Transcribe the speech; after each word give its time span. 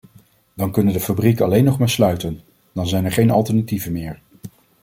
Dan 0.53 0.71
kunnen 0.71 0.93
de 0.93 0.99
fabrieken 0.99 1.45
alleen 1.45 1.63
nog 1.63 1.79
maar 1.79 1.89
sluiten, 1.89 2.41
dan 2.73 2.87
zijn 2.87 3.05
er 3.05 3.11
geen 3.11 3.31
alternatieven 3.31 3.91
meer. 3.91 4.19